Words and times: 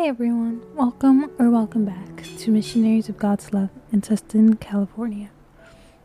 Hey 0.00 0.08
everyone, 0.08 0.62
welcome 0.74 1.30
or 1.38 1.50
welcome 1.50 1.84
back 1.84 2.24
to 2.38 2.50
Missionaries 2.50 3.10
of 3.10 3.18
God's 3.18 3.52
Love 3.52 3.68
in 3.92 4.00
Tustin, 4.00 4.58
California. 4.58 5.28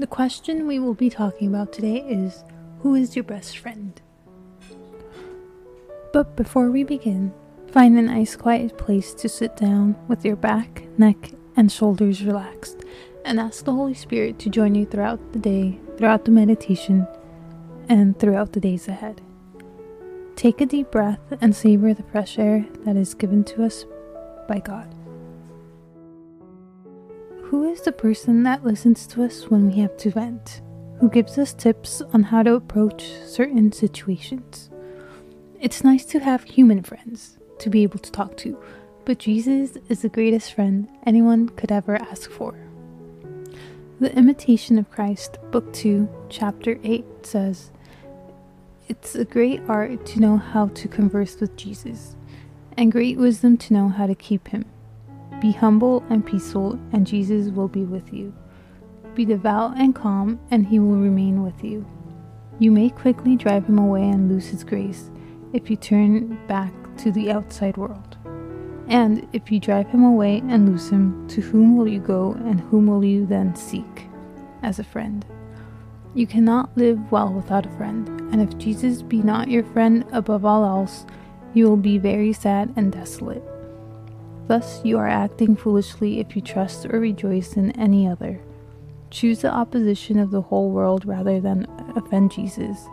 The 0.00 0.08
question 0.08 0.66
we 0.66 0.80
will 0.80 0.94
be 0.94 1.08
talking 1.08 1.46
about 1.46 1.72
today 1.72 1.98
is 1.98 2.42
Who 2.80 2.96
is 2.96 3.14
your 3.14 3.22
best 3.22 3.58
friend? 3.58 4.02
But 6.12 6.34
before 6.34 6.72
we 6.72 6.82
begin, 6.82 7.32
find 7.70 7.96
a 7.96 8.02
nice 8.02 8.34
quiet 8.34 8.76
place 8.76 9.14
to 9.14 9.28
sit 9.28 9.56
down 9.56 9.94
with 10.08 10.24
your 10.24 10.34
back, 10.34 10.82
neck, 10.98 11.30
and 11.56 11.70
shoulders 11.70 12.24
relaxed 12.24 12.82
and 13.24 13.38
ask 13.38 13.64
the 13.64 13.72
Holy 13.72 13.94
Spirit 13.94 14.40
to 14.40 14.50
join 14.50 14.74
you 14.74 14.84
throughout 14.84 15.32
the 15.32 15.38
day, 15.38 15.78
throughout 15.96 16.24
the 16.24 16.32
meditation, 16.32 17.06
and 17.88 18.18
throughout 18.18 18.52
the 18.52 18.58
days 18.58 18.88
ahead. 18.88 19.20
Take 20.36 20.60
a 20.60 20.66
deep 20.66 20.90
breath 20.90 21.32
and 21.40 21.56
savor 21.56 21.94
the 21.94 22.02
fresh 22.02 22.38
air 22.38 22.66
that 22.84 22.94
is 22.94 23.14
given 23.14 23.42
to 23.44 23.64
us 23.64 23.86
by 24.46 24.58
God. 24.58 24.94
Who 27.44 27.64
is 27.72 27.80
the 27.80 27.92
person 27.92 28.42
that 28.42 28.62
listens 28.62 29.06
to 29.08 29.24
us 29.24 29.44
when 29.44 29.66
we 29.66 29.80
have 29.80 29.96
to 29.96 30.10
vent? 30.10 30.60
Who 31.00 31.08
gives 31.08 31.38
us 31.38 31.54
tips 31.54 32.02
on 32.12 32.24
how 32.24 32.42
to 32.42 32.54
approach 32.54 33.12
certain 33.24 33.72
situations? 33.72 34.68
It's 35.58 35.82
nice 35.82 36.04
to 36.06 36.20
have 36.20 36.44
human 36.44 36.82
friends 36.82 37.38
to 37.60 37.70
be 37.70 37.82
able 37.82 38.00
to 38.00 38.12
talk 38.12 38.36
to, 38.38 38.62
but 39.06 39.18
Jesus 39.18 39.78
is 39.88 40.02
the 40.02 40.10
greatest 40.10 40.52
friend 40.52 40.86
anyone 41.06 41.48
could 41.48 41.72
ever 41.72 41.96
ask 41.96 42.30
for. 42.30 42.54
The 44.00 44.14
Imitation 44.14 44.78
of 44.78 44.90
Christ, 44.90 45.38
Book 45.50 45.72
2, 45.72 46.06
Chapter 46.28 46.78
8 46.84 47.06
says, 47.22 47.70
it's 48.88 49.14
a 49.14 49.24
great 49.24 49.60
art 49.68 50.06
to 50.06 50.20
know 50.20 50.36
how 50.36 50.68
to 50.68 50.88
converse 50.88 51.40
with 51.40 51.56
Jesus, 51.56 52.14
and 52.76 52.92
great 52.92 53.18
wisdom 53.18 53.56
to 53.58 53.74
know 53.74 53.88
how 53.88 54.06
to 54.06 54.14
keep 54.14 54.48
him. 54.48 54.64
Be 55.40 55.52
humble 55.52 56.04
and 56.08 56.24
peaceful, 56.24 56.78
and 56.92 57.06
Jesus 57.06 57.50
will 57.50 57.68
be 57.68 57.84
with 57.84 58.12
you. 58.12 58.32
Be 59.14 59.24
devout 59.24 59.76
and 59.76 59.94
calm, 59.94 60.38
and 60.50 60.66
he 60.66 60.78
will 60.78 60.96
remain 60.96 61.42
with 61.42 61.64
you. 61.64 61.84
You 62.58 62.70
may 62.70 62.90
quickly 62.90 63.36
drive 63.36 63.66
him 63.66 63.78
away 63.78 64.08
and 64.08 64.30
lose 64.30 64.46
his 64.46 64.64
grace 64.64 65.10
if 65.52 65.68
you 65.68 65.76
turn 65.76 66.38
back 66.46 66.72
to 66.98 67.10
the 67.10 67.30
outside 67.32 67.76
world. 67.76 68.16
And 68.88 69.26
if 69.32 69.50
you 69.50 69.58
drive 69.58 69.88
him 69.88 70.04
away 70.04 70.42
and 70.48 70.68
lose 70.68 70.88
him, 70.88 71.26
to 71.28 71.40
whom 71.40 71.76
will 71.76 71.88
you 71.88 71.98
go, 71.98 72.32
and 72.44 72.60
whom 72.60 72.86
will 72.86 73.04
you 73.04 73.26
then 73.26 73.56
seek 73.56 74.06
as 74.62 74.78
a 74.78 74.84
friend? 74.84 75.24
You 76.16 76.26
cannot 76.26 76.74
live 76.78 77.12
well 77.12 77.30
without 77.30 77.66
a 77.66 77.76
friend, 77.76 78.08
and 78.32 78.40
if 78.40 78.56
Jesus 78.56 79.02
be 79.02 79.18
not 79.18 79.50
your 79.50 79.62
friend 79.62 80.02
above 80.12 80.46
all 80.46 80.64
else, 80.64 81.04
you 81.52 81.68
will 81.68 81.76
be 81.76 81.98
very 81.98 82.32
sad 82.32 82.72
and 82.74 82.90
desolate. 82.90 83.44
Thus, 84.48 84.80
you 84.82 84.96
are 84.96 85.06
acting 85.06 85.56
foolishly 85.56 86.18
if 86.18 86.34
you 86.34 86.40
trust 86.40 86.86
or 86.86 87.00
rejoice 87.00 87.58
in 87.58 87.70
any 87.72 88.08
other. 88.08 88.40
Choose 89.10 89.42
the 89.42 89.52
opposition 89.52 90.18
of 90.18 90.30
the 90.30 90.40
whole 90.40 90.70
world 90.70 91.04
rather 91.04 91.38
than 91.38 91.66
offend 91.94 92.32
Jesus. 92.32 92.86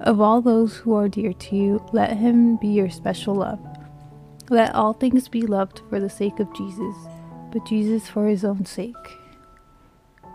Of 0.00 0.22
all 0.22 0.40
those 0.40 0.74
who 0.74 0.94
are 0.94 1.06
dear 1.06 1.34
to 1.34 1.56
you, 1.56 1.86
let 1.92 2.16
him 2.16 2.56
be 2.56 2.68
your 2.68 2.88
special 2.88 3.34
love. 3.34 3.60
Let 4.48 4.74
all 4.74 4.94
things 4.94 5.28
be 5.28 5.42
loved 5.42 5.82
for 5.90 6.00
the 6.00 6.08
sake 6.08 6.40
of 6.40 6.54
Jesus, 6.54 6.96
but 7.52 7.66
Jesus 7.66 8.08
for 8.08 8.26
his 8.26 8.42
own 8.42 8.64
sake. 8.64 8.94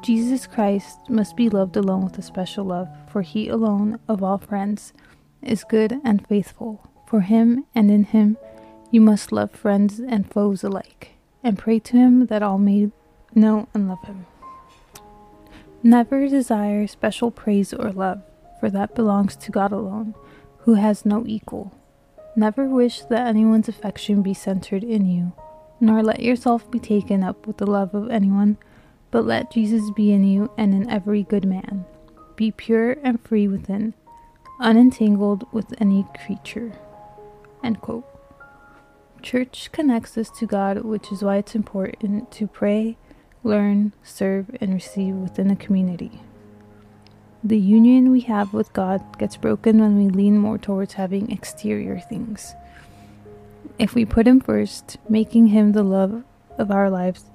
Jesus 0.02 0.47
Christ 0.47 1.09
must 1.09 1.36
be 1.36 1.50
loved 1.50 1.75
alone 1.75 2.05
with 2.05 2.17
a 2.17 2.22
special 2.22 2.66
love, 2.66 2.88
for 3.11 3.22
he 3.22 3.50
alone, 3.50 4.00
of 4.08 4.23
all 4.23 4.38
friends, 4.38 4.94
is 5.41 5.66
good 5.66 6.00
and 6.03 6.25
faithful. 6.25 6.90
For 7.06 7.22
him 7.22 7.66
and 7.75 7.91
in 7.91 8.03
him 8.06 8.38
you 8.91 9.01
must 9.01 9.31
love 9.31 9.51
friends 9.51 10.00
and 10.00 10.31
foes 10.31 10.63
alike, 10.63 11.12
and 11.44 11.57
pray 11.57 11.79
to 11.79 11.97
him 11.97 12.28
that 12.28 12.41
all 12.41 12.57
may 12.57 12.91
know 13.35 13.68
and 13.74 13.90
love 13.90 14.03
him. 14.06 14.25
Never 15.84 16.28
desire 16.28 16.88
special 16.88 17.29
praise 17.29 17.74
or 17.74 17.91
love, 17.91 18.22
for 18.59 18.69
that 18.69 18.95
belongs 18.95 19.35
to 19.38 19.51
God 19.51 19.72
alone, 19.72 20.16
who 20.59 20.75
has 20.75 21.06
no 21.06 21.24
equal. 21.25 21.74
Never 22.35 22.66
wish 22.66 23.01
that 23.03 23.28
anyone's 23.28 23.68
affection 23.68 24.22
be 24.22 24.34
centered 24.34 24.84
in 24.84 25.06
you, 25.06 25.34
nor 25.79 26.01
let 26.03 26.22
yourself 26.22 26.69
be 26.72 26.79
taken 26.79 27.24
up 27.24 27.45
with 27.45 27.57
the 27.57 27.68
love 27.68 27.94
of 27.94 28.09
anyone 28.09 28.57
but 29.12 29.25
let 29.25 29.52
Jesus 29.52 29.92
be 29.92 30.12
in 30.12 30.24
you 30.24 30.52
and 30.58 30.74
in 30.74 30.90
every 30.90 31.24
good 31.24 31.46
man. 31.46 31.86
Be 32.36 32.52
pure 32.52 32.97
and 33.03 33.20
free 33.22 33.47
within, 33.47 33.94
unentangled 34.59 35.52
with 35.52 35.74
any 35.80 36.06
creature. 36.25 36.74
End 37.64 37.81
quote. 37.81 38.06
Church 39.22 39.69
connects 39.72 40.18
us 40.18 40.30
to 40.30 40.46
God, 40.46 40.84
which 40.84 41.12
is 41.12 41.24
why 41.24 41.38
it's 41.38 41.56
important 41.56 42.31
to 42.31 42.48
pray, 42.48 42.98
learn, 43.44 43.92
serve, 44.02 44.56
and 44.62 44.74
receive 44.74 45.16
within 45.16 45.52
a 45.52 45.56
community. 45.56 46.22
The 47.44 47.59
union 47.59 48.12
we 48.12 48.22
have 48.22 48.53
with 48.53 48.74
God 48.74 49.18
gets 49.18 49.38
broken 49.38 49.80
when 49.80 49.98
we 49.98 50.09
lean 50.09 50.38
more 50.38 50.58
towards 50.58 50.94
having 50.94 51.31
exterior 51.31 52.00
things. 52.00 52.53
If 53.78 53.96
we 53.96 54.06
put 54.06 54.28
Him 54.28 54.40
first, 54.40 54.98
making 55.09 55.48
Him 55.48 55.72
the 55.72 55.84
love 55.84 56.24
of 56.58 56.72
our 56.72 56.90
lives 56.90 57.25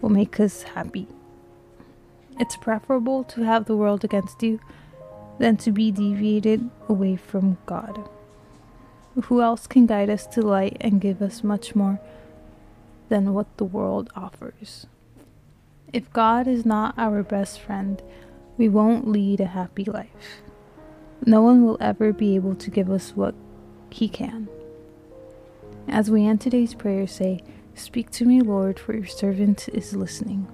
will 0.00 0.10
make 0.10 0.38
us 0.38 0.62
happy. 0.62 1.08
It's 2.38 2.56
preferable 2.56 3.22
to 3.24 3.42
have 3.42 3.66
the 3.66 3.76
world 3.76 4.04
against 4.04 4.42
you 4.42 4.60
than 5.38 5.56
to 5.58 5.70
be 5.70 5.90
deviated 5.90 6.68
away 6.88 7.16
from 7.16 7.58
God. 7.66 8.08
Who 9.24 9.40
else 9.40 9.66
can 9.68 9.86
guide 9.86 10.10
us 10.10 10.26
to 10.28 10.42
light 10.42 10.76
and 10.80 11.00
give 11.00 11.22
us 11.22 11.44
much 11.44 11.76
more 11.76 12.00
than 13.08 13.32
what 13.32 13.56
the 13.56 13.64
world 13.64 14.10
offers? 14.16 14.86
If 15.92 16.12
God 16.12 16.48
is 16.48 16.66
not 16.66 16.98
our 16.98 17.22
best 17.22 17.60
friend, 17.60 18.02
we 18.58 18.68
won't 18.68 19.06
lead 19.06 19.40
a 19.40 19.46
happy 19.46 19.84
life. 19.84 20.42
No 21.24 21.40
one 21.40 21.64
will 21.64 21.78
ever 21.80 22.12
be 22.12 22.34
able 22.34 22.56
to 22.56 22.70
give 22.70 22.90
us 22.90 23.12
what 23.14 23.34
He 23.90 24.08
can. 24.08 24.48
As 25.86 26.10
we 26.10 26.26
end 26.26 26.40
today's 26.40 26.74
prayer, 26.74 27.06
say, 27.06 27.44
Speak 27.76 28.10
to 28.12 28.24
me, 28.24 28.40
Lord, 28.40 28.78
for 28.78 28.94
your 28.94 29.06
servant 29.06 29.68
is 29.72 29.94
listening. 29.94 30.48